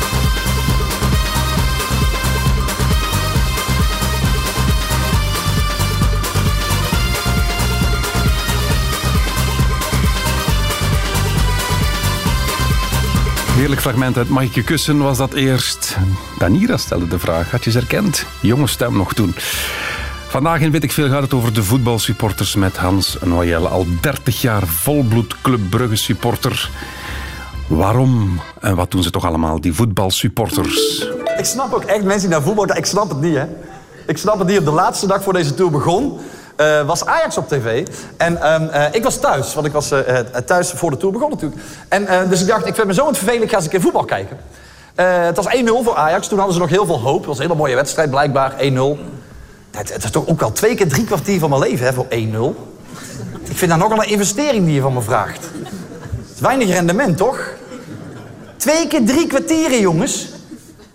[13.56, 15.98] Heerlijk fragment uit Mag ik je kussen was dat eerst.
[16.38, 17.52] Danira stelde de vraag.
[17.52, 18.26] Had je ze herkend?
[18.42, 19.36] Jonge stem nog toen.
[20.36, 23.68] Vandaag in Weet ik Veel gaat het over de voetbalsupporters met Hans Noyelle.
[23.68, 26.70] Al 30 jaar volbloed Club Brugge supporter.
[27.68, 31.08] Waarom en wat doen ze toch allemaal, die voetbalsupporters?
[31.38, 33.46] Ik snap ook echt mensen die naar voetbal ik snap het niet hè.
[34.08, 34.60] Ik snap het niet.
[34.60, 36.20] Op de laatste dag voor deze tour begon,
[36.58, 37.88] uh, was Ajax op tv.
[38.18, 41.30] En uh, uh, ik was thuis, want ik was eh, thuis voor de tour begon
[41.30, 41.62] natuurlijk.
[41.90, 43.82] En dus ik dacht, ik vind me zo het vervelend, ik ga eens een keer
[43.82, 44.38] voetbal kijken.
[44.96, 47.18] het was 1-0 voor Ajax, toen hadden ze nog heel veel hoop.
[47.18, 49.24] Het was een hele mooie wedstrijd, blijkbaar 1-0.
[49.76, 52.10] Het, is toch ook al twee keer drie kwartier van mijn leven hè, voor 1-0.
[53.50, 55.50] Ik vind dat nogal een investering die je van me vraagt.
[56.34, 57.40] Is weinig rendement, toch?
[58.58, 60.28] Twee keer drie kwartieren, jongens.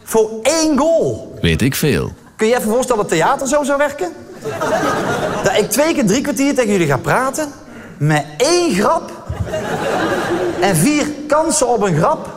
[0.02, 1.38] Voor één goal.
[1.40, 2.12] Weet ik veel.
[2.36, 4.12] Kun je even voorstellen dat theater zo zou werken?
[5.42, 7.52] Dat ik twee keer drie kwartier tegen jullie ga praten...
[7.98, 9.10] met één grap...
[10.60, 12.28] en vier kansen op een grap...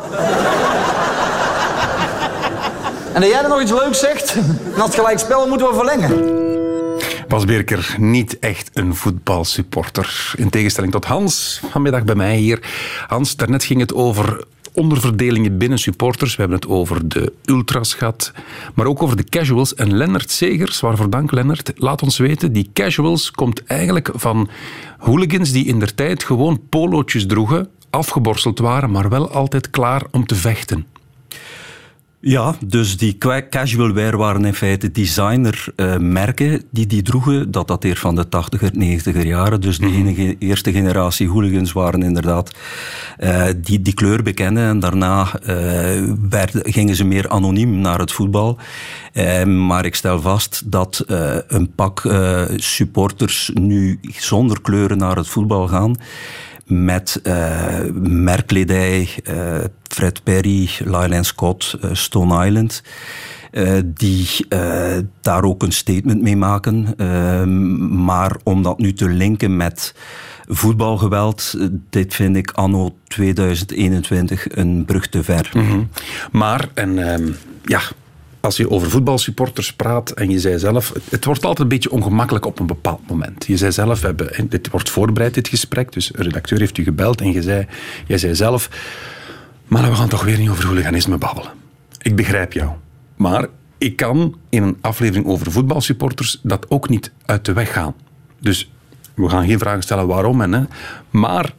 [3.13, 4.35] En dat jij er nog iets leuks zegt,
[4.71, 6.41] dan had gelijk spel moeten we verlengen.
[7.27, 10.33] Bas Birker, niet echt een voetbalsupporter.
[10.35, 12.59] In tegenstelling tot Hans, vanmiddag bij mij hier.
[13.07, 16.35] Hans, daarnet ging het over onderverdelingen binnen supporters.
[16.35, 18.31] We hebben het over de ultras gehad,
[18.73, 19.75] maar ook over de casuals.
[19.75, 24.49] En Lennart Segers, waarvoor dank Lennart, laat ons weten, die casuals komt eigenlijk van
[24.97, 30.25] hooligans die in der tijd gewoon polootjes droegen, afgeborsteld waren, maar wel altijd klaar om
[30.25, 30.92] te vechten.
[32.25, 33.17] Ja, dus die
[33.49, 37.51] casual wear waren in feite designermerken uh, die die droegen.
[37.51, 39.61] Dat dateert van de 80er, 90er jaren.
[39.61, 40.35] Dus de mm -hmm.
[40.39, 42.51] eerste generatie hooligans waren inderdaad
[43.19, 44.67] uh, die die kleur bekennen.
[44.67, 45.47] En daarna uh,
[46.29, 48.57] werden, gingen ze meer anoniem naar het voetbal.
[49.45, 51.03] maar ik stel vast dat
[51.47, 52.01] een pak
[52.55, 55.95] supporters nu zonder kleuren naar het voetbal gaan
[56.65, 62.83] met uh, merkkledij, uh, Fred Perry, Lyle Scott, uh, Stone Island.
[63.85, 64.27] die
[65.21, 66.95] daar ook een statement mee maken.
[68.05, 69.95] maar om dat nu te linken met
[70.47, 71.57] voetbalgeweld,
[71.89, 75.49] dit vind ik anno 2021 een brug te ver.
[75.51, 75.89] -hmm.
[76.31, 77.31] Maar, en ehm,
[77.65, 77.81] ja,
[78.43, 82.45] als je over voetbalsupporters praat en je zei zelf, het wordt altijd een beetje ongemakkelijk
[82.45, 83.45] op een bepaald moment.
[83.45, 87.21] Je zei zelf, hebben, dit wordt voorbereid, dit gesprek, dus een redacteur heeft u gebeld
[87.21, 87.67] en je zei,
[88.07, 88.69] jij zei zelf,
[89.67, 91.51] maar we gaan toch weer niet over hooliganisme babbelen.
[92.01, 92.71] Ik begrijp jou.
[93.15, 97.95] Maar ik kan in een aflevering over voetbalsupporters dat ook niet uit de weg gaan.
[98.39, 98.71] Dus
[99.13, 100.41] we gaan geen vragen stellen waarom.
[100.41, 100.63] En, hè.
[101.09, 101.53] Maar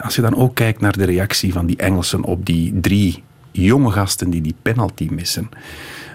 [0.00, 3.22] als je dan ook kijkt naar de reactie van die Engelsen op die drie
[3.62, 5.48] jonge gasten die die penalty missen.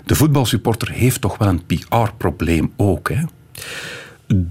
[0.05, 3.23] De voetbalsupporter heeft toch wel een PR-probleem ook, hè?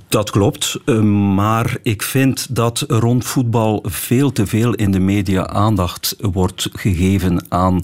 [0.08, 1.00] Dat klopt, eh,
[1.34, 7.44] maar ik vind dat rond voetbal veel te veel in de media aandacht wordt gegeven
[7.48, 7.82] aan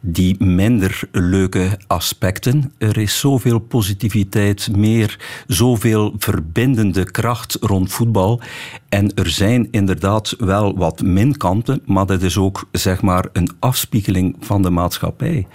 [0.00, 2.72] die minder leuke aspecten.
[2.78, 8.40] Er is zoveel positiviteit, meer, zoveel verbindende kracht rond voetbal.
[8.88, 14.36] En er zijn inderdaad wel wat minkanten, maar dat is ook zeg maar een afspiegeling
[14.40, 15.46] van de maatschappij.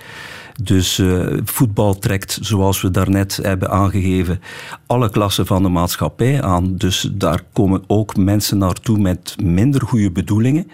[0.62, 4.42] Dus uh, voetbal trekt, zoals we daarnet hebben aangegeven,
[4.88, 6.76] alle klassen van de maatschappij aan.
[6.76, 10.72] Dus daar komen ook mensen naartoe met minder goede bedoelingen.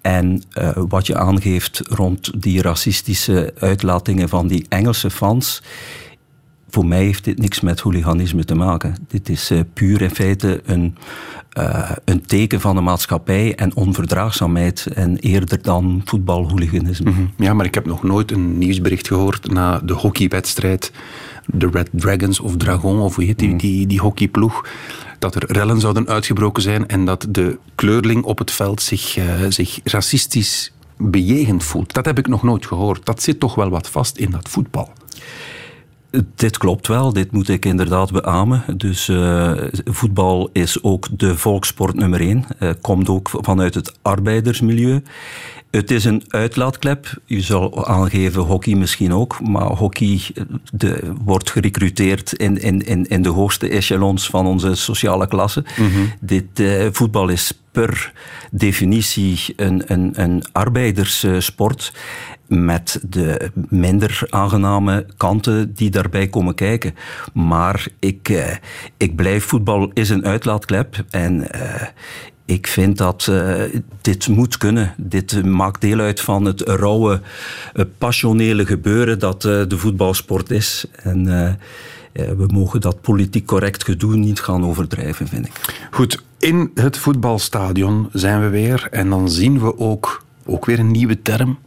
[0.00, 5.62] En uh, wat je aangeeft rond die racistische uitlatingen van die Engelse fans.
[6.70, 8.94] Voor mij heeft dit niks met hooliganisme te maken.
[9.08, 10.96] Dit is uh, puur in feite een,
[11.58, 17.10] uh, een teken van de maatschappij en onverdraagzaamheid en eerder dan voetbalhooliganisme.
[17.10, 17.32] Mm -hmm.
[17.36, 20.92] Ja, maar ik heb nog nooit een nieuwsbericht gehoord na de hockeywedstrijd,
[21.46, 23.58] de Red Dragons of Dragon, of hoe heet die, mm.
[23.58, 24.66] die, die hockeyploeg,
[25.18, 29.24] dat er rellen zouden uitgebroken zijn en dat de kleurling op het veld zich, uh,
[29.48, 31.92] zich racistisch bejegend voelt.
[31.92, 33.06] Dat heb ik nog nooit gehoord.
[33.06, 34.92] Dat zit toch wel wat vast in dat voetbal.
[36.34, 38.64] Dit klopt wel, dit moet ik inderdaad beamen.
[38.76, 39.52] Dus uh,
[39.84, 42.44] voetbal is ook de volkssport nummer één.
[42.60, 45.02] Uh, komt ook vanuit het arbeidersmilieu.
[45.70, 47.20] Het is een uitlaatklep.
[47.24, 50.20] Je zal aangeven hockey misschien ook, maar hockey
[50.72, 55.64] de, wordt gerecruiteerd in, in, in, de hoogste echelons van onze sociale klasse.
[55.76, 56.12] Mm -hmm.
[56.20, 58.12] Dit uh, voetbal is per
[58.50, 61.92] definitie een, een, een arbeiderssport
[62.48, 66.94] met de minder aangename kanten die daarbij komen kijken.
[67.32, 68.54] Maar ik, uh,
[68.96, 71.82] ik blijf, voetbal is een uitlaatklep en uh,
[72.44, 73.62] ik vind dat uh,
[74.00, 74.94] dit moet kunnen.
[74.96, 77.20] Dit maakt deel uit van het rauwe,
[77.98, 80.84] passionele gebeuren dat de voetbalsport is.
[81.02, 81.24] En
[82.12, 85.86] we mogen dat politiek correct gedoe niet gaan overdrijven, vind ik.
[85.90, 90.90] Goed, in het voetbalstadion zijn we weer en dan zien we ook, ook weer een
[90.90, 91.58] nieuwe term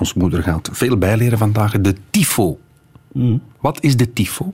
[0.00, 2.58] ons moeder gaat veel bijleren vandaag, de tifo.
[3.12, 3.42] Mm.
[3.60, 4.52] Wat is de tifo?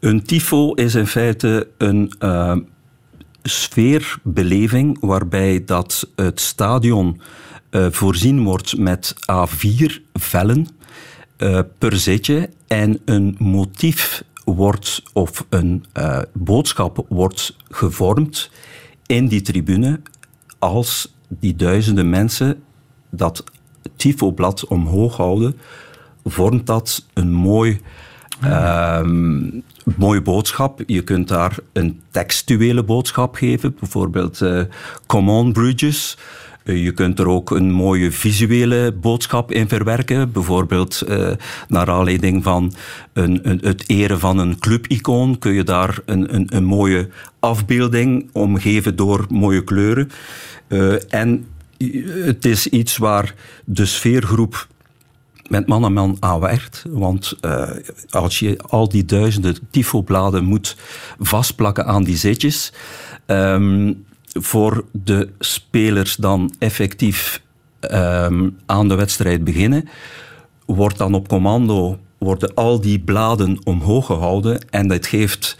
[0.00, 2.56] Een tifo is in feite een uh,
[3.42, 7.20] sfeerbeleving waarbij dat het stadion
[7.70, 10.66] uh, voorzien wordt met A4 vellen
[11.38, 15.84] uh, per zitje en een motief wordt of een
[16.32, 18.50] boodschap wordt gevormd
[19.06, 20.00] in die tribune
[20.58, 22.62] als die duizenden mensen
[23.10, 23.44] dat
[23.96, 25.56] TIFO-blad omhoog houden,
[26.24, 27.80] vormt dat een mooi,
[28.44, 29.00] uh,
[29.96, 30.80] mooie boodschap.
[30.86, 34.62] Je kunt daar een textuele boodschap geven, bijvoorbeeld uh,
[35.06, 36.16] Come on Bridges.
[36.64, 40.32] Uh, je kunt er ook een mooie visuele boodschap in verwerken.
[40.32, 41.30] Bijvoorbeeld uh,
[41.68, 42.72] naar aanleiding van
[43.12, 48.96] een, een, het eren van een clubicoon kun je daar een, een, mooie afbeelding omgeven
[48.96, 50.10] door mooie kleuren.
[51.08, 51.46] En
[52.24, 54.68] het is iets waar de sfeergroep
[55.48, 56.84] met man aan man aanwerkt.
[56.88, 57.70] Want uh,
[58.10, 60.76] als je al die duizenden tifobladen moet
[61.18, 62.72] vastplakken aan die zitjes,
[63.26, 67.42] um, voor de spelers dan effectief
[67.90, 69.88] um, aan de wedstrijd beginnen,
[70.66, 75.56] wordt dan op commando worden al die bladen omhoog gehouden en dat geeft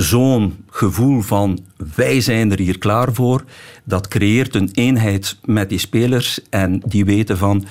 [0.00, 3.44] zo'n gevoel van wij zijn er hier klaar voor,
[3.84, 7.66] dat creëert een eenheid met die spelers en die weten van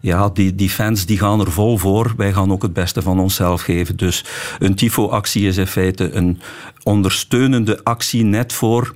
[0.00, 2.12] ja, die, fans die gaan er vol voor.
[2.16, 3.96] Wij gaan ook het beste van onszelf geven.
[3.96, 4.24] Dus
[4.58, 6.40] een tifo-actie is in feite een
[6.82, 8.94] ondersteunende actie net voor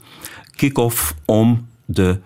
[0.57, 2.19] kick-off om de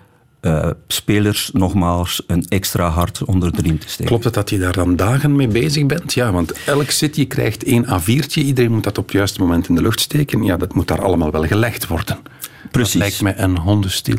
[0.43, 4.07] uh, spelers nogmaals een extra hart onder de riem te steken.
[4.07, 6.13] Klopt het dat je daar dan dagen mee bezig bent?
[6.13, 8.43] Ja, want elk city krijgt één A4'tje.
[8.43, 10.43] Iedereen moet dat op het juiste moment in de lucht steken.
[10.43, 12.19] Ja, dat moet daar allemaal wel gelegd worden.
[12.71, 12.93] Precies.
[12.93, 14.17] Dat lijkt mij een hondenstil.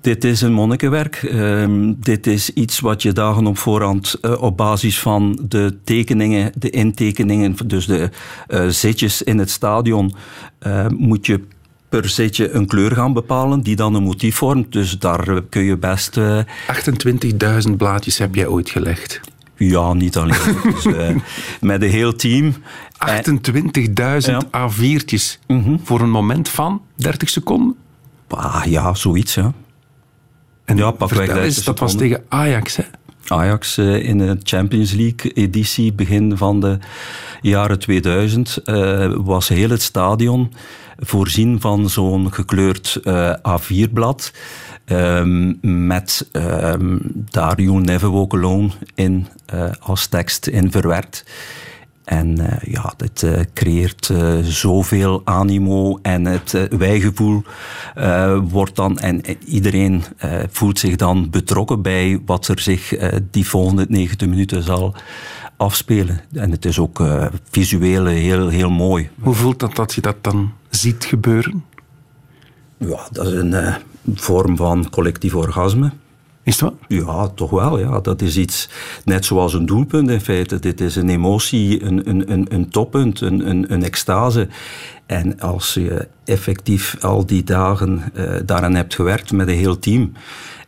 [0.00, 1.22] Dit is een monnikenwerk.
[1.22, 6.52] Uh, dit is iets wat je dagen op voorhand uh, op basis van de tekeningen,
[6.58, 8.10] de intekeningen, dus de
[8.48, 10.14] uh, zitjes in het stadion,
[10.96, 11.40] moet je
[11.88, 14.72] per setje een kleur gaan bepalen die dan een motief vormt.
[14.72, 16.18] Dus daar kun je best...
[17.68, 19.20] 28.000 blaadjes heb jij ooit gelegd.
[19.56, 20.38] Ja, niet alleen.
[20.74, 21.08] dus, uh,
[21.60, 22.54] met een heel team.
[22.54, 22.60] 28.000
[24.18, 24.42] ja.
[24.44, 27.76] A4'tjes mm voor een moment van 30 seconden?
[28.28, 29.52] Ah, ja, zoiets, ja.
[30.64, 30.94] En ja,
[31.34, 32.82] eens, dat was tegen Ajax, hè?
[33.30, 36.78] Ajax uh, in de Champions League editie begin van de
[37.40, 40.52] jaren 2000 uh, was heel het stadion
[40.98, 44.32] voorzien van zo'n gekleurd uh, A4-blad.
[44.86, 49.26] Um, met um, daar You'll Never Walk Alone in
[49.80, 51.24] als tekst in verwerkt.
[52.08, 57.42] En uh, ja, dit uh, creëert uh, zoveel animo en het wijgevoel
[58.48, 58.98] wordt dan...
[58.98, 60.02] En iedereen
[60.50, 62.94] voelt zich dan betrokken bij wat er zich
[63.30, 64.94] die volgende 90 minuten zal
[65.56, 66.20] afspelen.
[66.32, 67.02] En het is ook
[67.50, 69.10] visueel heel, heel mooi.
[69.20, 71.64] Hoe voelt dat dat je dat dan ziet gebeuren?
[72.76, 73.74] Ja, dat is een
[74.14, 75.92] vorm van collectief orgasme.
[76.48, 77.78] Is het Ja, toch wel.
[77.78, 78.00] Ja.
[78.00, 78.68] Dat is iets,
[79.04, 80.58] net zoals een doelpunt in feite.
[80.58, 84.48] Dit is een emotie, een, een, een, een toppunt, een, een, een extase.
[85.06, 90.12] En als je effectief al die dagen uh, daaraan hebt gewerkt met een heel team...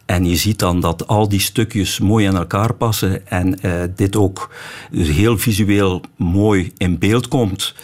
[0.05, 4.17] En je ziet dan dat al die stukjes mooi aan elkaar passen en uh, dit
[4.17, 4.51] ook
[4.93, 7.75] heel visueel mooi in beeld komt.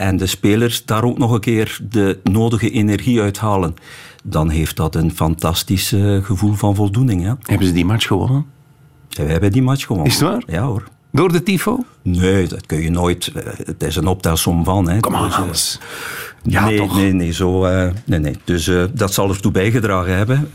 [0.00, 3.74] En de spelers daar ook nog een keer de nodige energie uithalen
[4.24, 7.22] dan heeft dat een fantastisch uh, gevoel van voldoening.
[7.22, 7.38] Ja.
[7.42, 8.46] Hebben ze die match gewonnen?
[9.08, 10.12] Ja, wij hebben die match gewonnen.
[10.12, 10.42] Is het waar?
[10.46, 10.88] Ja hoor.
[11.12, 11.84] Door de tifo?
[12.02, 13.32] Nee, dat kun je nooit.
[13.36, 14.88] Uh, het is een optelsom van.
[14.88, 15.00] Hè.
[15.00, 15.78] Kom aan, dus,
[16.42, 16.94] uh, ja, nee, toch?
[16.94, 17.66] nee, nee, zo,
[18.04, 18.36] nee, nee.
[18.44, 20.50] Dus dat zal ertoe bijgedragen hebben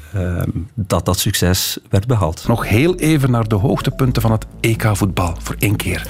[0.74, 2.48] dat dat succes werd behaald.
[2.48, 6.06] Nog heel even naar de hoogtepunten van het EK-voetbal voor één keer.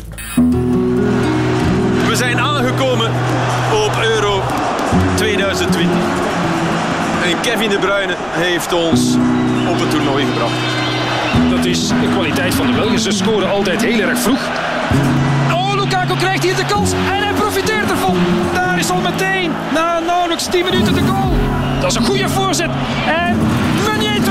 [2.16, 3.12] We zijn aangekomen
[3.86, 4.42] op Euro
[5.16, 5.92] 2020.
[7.24, 9.16] En Kevin De Bruyne heeft ons
[9.70, 10.54] op het toernooi gebracht.
[11.50, 13.00] Dat is de kwaliteit van de Belgen.
[13.00, 14.40] Ze scoren altijd heel erg vroeg.
[15.52, 18.18] Oh, Lukaku krijgt hier de kans en hij profiteert ervan.
[18.54, 21.34] Daar is al meteen, na nauwelijks 10 minuten, de goal.
[21.82, 22.70] Dat is een goede voorzet.
[23.08, 23.38] En
[23.86, 24.26] Meunier 2-0.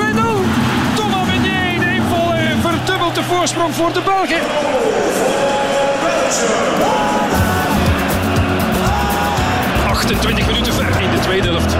[0.94, 4.40] Thomas Meunier, de invaller, verdubbelt de voorsprong voor de Belgen.
[10.04, 11.76] 28 minuten ver in de tweede helft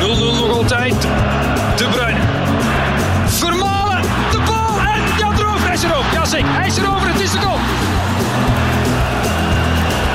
[0.00, 1.00] nog altijd.
[1.76, 2.20] De Bruyne.
[3.26, 4.02] Vermalen.
[4.30, 4.78] De bal.
[4.78, 5.66] En ja, erover.
[5.66, 6.10] Hij is erover.
[6.56, 7.08] Hij is erover.
[7.08, 7.58] Het is de goal.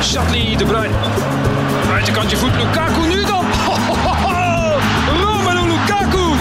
[0.01, 0.95] Chatley, De Bruyne.
[1.87, 2.55] Buitenkantje voet.
[2.55, 3.45] Lukaku nu dan.
[5.21, 6.35] Romelu Lukaku.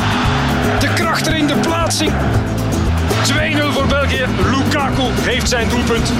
[0.78, 2.12] De kracht erin, de plaatsing.
[2.12, 4.26] 2-0 voor België.
[4.50, 6.12] Lukaku heeft zijn doelpunt.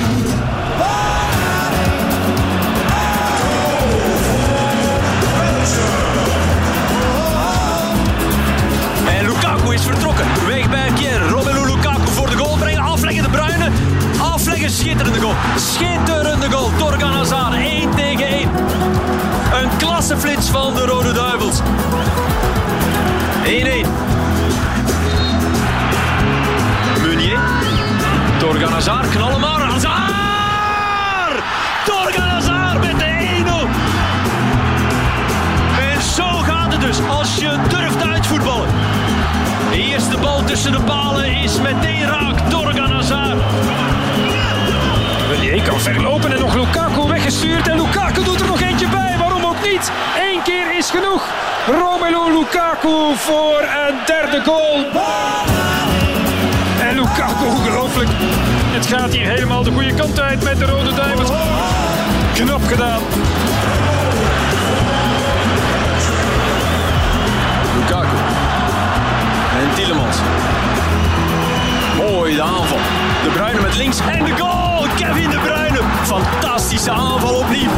[10.70, 11.28] Bij Pierre.
[11.28, 12.82] Romelu Lukaku voor de goal brengen.
[12.82, 13.70] Afleggen de Bruyne.
[14.20, 14.70] Afleggen.
[14.70, 15.34] Schitterende goal.
[15.56, 16.70] Schitterende goal.
[16.78, 17.54] Torgan Hazard.
[17.54, 18.48] 1 tegen 1.
[19.62, 21.60] Een klasseflits van de Rode Duivels.
[23.44, 23.88] 1-1.
[27.02, 27.38] Meunier.
[28.38, 29.08] Torgan Hazard.
[29.08, 29.60] Knallen maar.
[29.60, 31.42] Hazard!
[31.84, 33.68] Torgan Hazard met de 1-0.
[35.94, 38.79] En zo gaat het dus als je durft uitvoetballen.
[40.08, 42.38] De bal tussen de palen is meteen raak.
[42.48, 43.38] Torgan Hazard.
[45.28, 47.68] Meunier kan verlopen en nog Lukaku weggestuurd.
[47.68, 49.16] En Lukaku doet er nog eentje bij.
[49.18, 49.90] Waarom ook niet?
[50.32, 51.22] Eén keer is genoeg.
[51.66, 54.84] Romelu Lukaku voor een derde goal.
[56.80, 58.10] En Lukaku, ongelooflijk.
[58.72, 61.30] Het gaat hier helemaal de goede kant uit met de Rode Duivels.
[62.34, 63.00] Knap gedaan.
[73.50, 74.86] Bruyne met links en de goal.
[74.96, 75.78] Kevin de Bruyne.
[76.02, 77.70] Fantastische aanval opnieuw.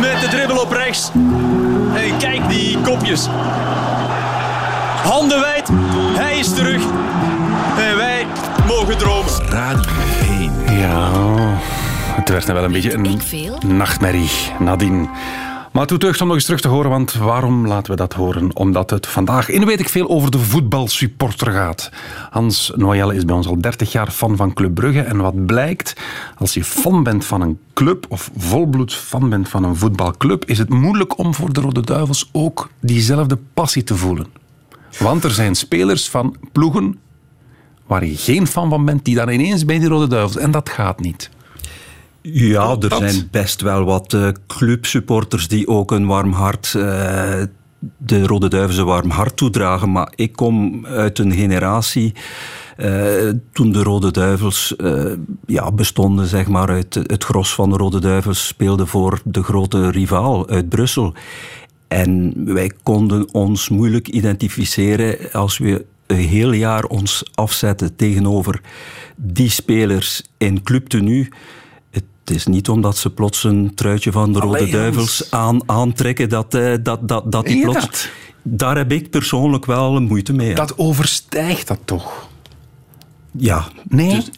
[0.00, 1.10] Met de dribbel op rechts.
[1.94, 3.28] En kijk die kopjes.
[5.02, 5.68] Handen wijd.
[5.94, 6.82] Hij is terug.
[7.78, 8.26] En wij
[8.66, 9.32] mogen dromen.
[9.48, 9.90] Radio
[10.38, 10.78] 1.
[10.78, 11.10] Ja,
[12.14, 13.20] het werd nou wel een beetje een
[13.76, 15.10] nachtmerrie nadien.
[15.72, 18.56] Maar toe deugd om nog eens terug te horen, want waarom laten we dat horen?
[18.56, 21.90] Omdat het vandaag in weet ik veel over de voetbalsupporter gaat.
[22.30, 25.00] Hans Noël is bij ons al 30 jaar fan van Club Brugge.
[25.00, 25.96] En wat blijkt,
[26.38, 30.58] als je fan bent van een club of volbloed fan bent van een voetbalclub, is
[30.58, 34.26] het moeilijk om voor de Rode Duivels ook diezelfde passie te voelen.
[34.98, 36.98] Want er zijn spelers van ploegen
[37.86, 40.36] waar je geen fan van bent, die dan ineens bij die Rode Duivels.
[40.36, 41.30] En dat gaat niet.
[42.22, 46.82] Ja, er zijn best wel wat uh, clubsupporters die ook een warm hart, uh,
[47.96, 49.92] de Rode Duivels een warm hart toedragen.
[49.92, 52.14] Maar ik kom uit een generatie
[52.76, 54.74] uh, toen de Rode Duivels
[55.46, 59.90] ja, bestonden, zeg maar, uit het gros van de Rode Duivels speelde voor de grote
[59.90, 61.14] rivaal uit Brussel.
[61.88, 68.60] En wij konden ons moeilijk identificeren als we een heel jaar ons afzetten tegenover
[69.16, 71.28] die spelers in clubtenu.
[72.24, 76.54] Het is niet omdat ze plots een truitje van de Rode Duivels aan, aantrekken dat,
[76.54, 77.80] uh, dat, dat, dat die plots...
[77.80, 78.08] dat-
[78.42, 80.54] Daar heb ik persoonlijk wel moeite mee.
[80.54, 82.28] Dat overstijgt dat toch?
[83.30, 83.64] Ja.
[83.88, 84.14] Nee?
[84.14, 84.30] Dus-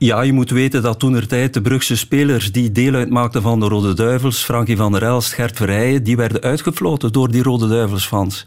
[0.00, 3.60] ja, je moet weten dat toen er tijd de Brugse spelers die deel uitmaakten van
[3.60, 5.58] de Rode Duivels, Frankie van der Elst, Gert
[6.04, 8.46] die werden uitgefloten door die Rode Duivelsfans.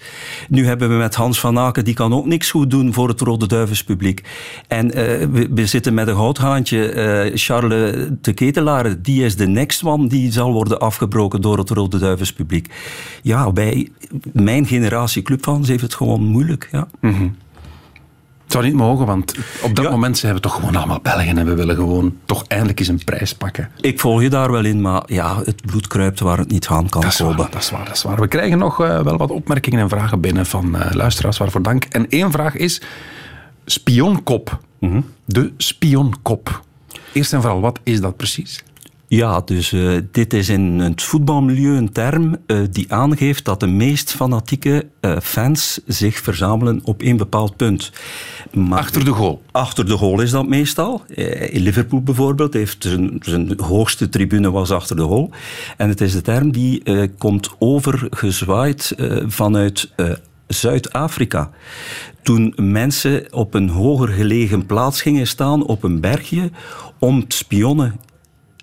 [0.49, 3.22] Nu hebben we met Hans van Aken, die kan ook niks goed doen voor het
[3.22, 4.22] Rode Duivels publiek.
[4.68, 9.84] En eh, we, zitten met een goudhaantje, eh, Charles de Ketelaar, die is de next
[9.84, 12.74] one, die zal worden afgebroken door het Rode Duivels publiek.
[13.22, 13.89] Ja, wij,
[14.32, 16.88] mijn generatie clubfans heeft het gewoon moeilijk, ja.
[18.43, 21.45] Het zou niet mogen, want op dat moment zijn we toch gewoon allemaal Belgen en
[21.45, 23.69] we willen gewoon toch eindelijk eens een prijs pakken.
[23.81, 26.89] Ik volg je daar wel in, maar ja, het bloed kruipt waar het niet gaan
[26.89, 27.51] kan Dat is, waar, komen.
[27.51, 28.19] dat is waar, dat is waar.
[28.19, 31.83] We krijgen nog eh, wel wat opmerkingen en vragen binnen van eh, luisteraars, waarvoor dank.
[31.83, 32.81] En één vraag is
[33.65, 34.59] spionkop.
[34.79, 35.01] Mhm.
[35.25, 36.61] De spionkop.
[37.13, 38.63] Eerst en vooral, wat is dat precies?
[39.14, 43.68] Ja, dus eh, dit is in het voetbalmilieu een term eh, die aangeeft dat de
[43.68, 47.91] meest fanatieke eh, fans zich verzamelen op één bepaald punt.
[48.53, 49.41] Maar Achter de goal.
[49.51, 51.01] Achter de goal is dat meestal.
[51.51, 55.30] In Liverpool bijvoorbeeld heeft zijn, zijn hoogste tribune was achter de goal.
[55.78, 56.84] En het is de term die
[57.18, 58.95] komt overgezwaaid
[59.28, 59.91] vanuit
[60.47, 61.51] Zuid-Afrika.
[62.22, 66.51] Toen mensen op een hoger gelegen plaats gingen staan, op een bergje,
[66.99, 67.99] om spionnen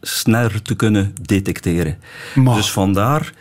[0.01, 1.98] sneller te kunnen detecteren.
[2.34, 3.32] Dus vandaar,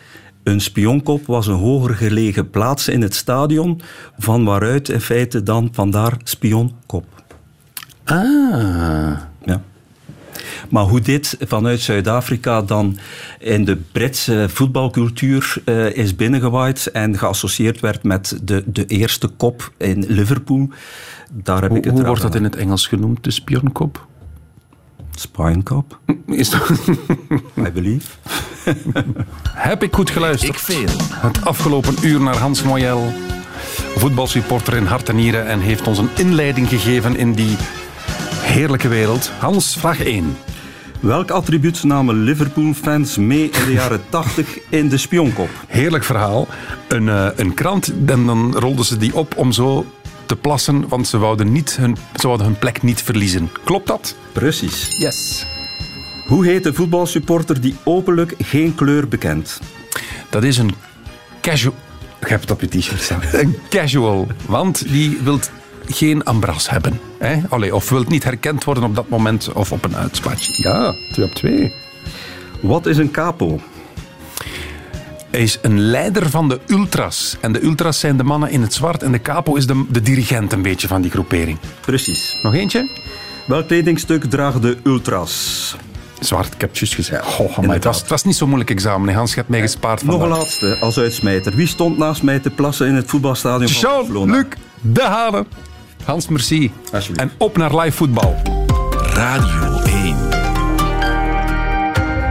[0.42, 3.80] een spionkop was een hoger gelegen plaats in het stadion,
[4.18, 7.04] van waaruit in feite dan vandaar spionkop.
[8.04, 9.18] Ah.
[9.44, 9.62] Ja.
[10.70, 12.98] Maar hoe dit vanuit Zuid-Afrika dan
[13.38, 19.72] in de Britse voetbalcultuur eh, is binnengewaaid en geassocieerd werd met de, de eerste kop
[19.76, 20.68] in Liverpool,
[21.30, 24.08] daar heb Hoe, ik het hoe wordt dat in het Engels genoemd, de spionkop?
[25.20, 25.98] Spionkop?
[26.26, 26.70] Is dat...
[27.66, 28.06] I believe.
[29.52, 30.52] Heb ik goed geluisterd?
[30.52, 30.88] Ik veel.
[31.10, 33.12] Het afgelopen uur naar Hans Moyel,
[33.96, 37.56] voetbalsupporter in hart en nieren, en heeft ons een inleiding gegeven in die
[38.40, 39.30] heerlijke wereld.
[39.38, 40.36] Hans, vraag 1.
[41.00, 45.50] Welk attribuut namen Liverpool-fans mee in de jaren 80 in de spionkop?
[45.66, 46.48] Heerlijk verhaal.
[46.88, 49.86] Een, eh, een krant, en dan rolden ze die op om zo
[50.30, 53.50] te plassen, want ze wouden, niet hun, ze wouden hun plek niet verliezen.
[53.64, 54.16] Klopt dat?
[54.32, 54.86] Precies.
[54.98, 55.46] Yes.
[56.26, 59.60] Hoe heet de voetbalsupporter die openlijk geen kleur bekent?
[60.28, 60.74] Dat is een
[61.40, 61.74] casual...
[62.20, 63.20] Je hebt het op je t-shirt staan.
[63.32, 65.38] Een casual, want die wil
[65.86, 67.00] geen ambras hebben.
[67.18, 67.40] Hè?
[67.48, 70.62] Allee, of wil niet herkend worden op dat moment of op een uitspatje.
[70.62, 71.74] Ja, twee op twee.
[72.60, 73.60] Wat is een capo?
[75.30, 77.36] Hij is een leider van de ultras.
[77.40, 80.00] En de ultras zijn de mannen in het zwart en de capo is de, de
[80.02, 81.58] dirigent een beetje van die groepering.
[81.80, 82.38] Precies.
[82.42, 82.88] Nog eentje?
[83.46, 85.76] Welk kledingstuk dragen de ultras?
[86.20, 87.24] Zwart, ik heb het gezegd.
[87.24, 89.08] Goh, amai, het, was, het was niet zo'n moeilijk examen.
[89.08, 89.14] hè.
[89.14, 91.54] Hans, je hebt mij gespaard Nog een laatste als uitsmijter.
[91.54, 94.32] Wie stond naast mij te plassen in het voetbalstadion van Barcelona?
[94.32, 94.46] Jean-Luc
[94.80, 95.46] De Hane.
[96.04, 96.72] Hans, merci.
[96.92, 97.30] Alsjeblieft.
[97.30, 98.36] En op naar live voetbal.
[99.14, 99.79] Radio 1.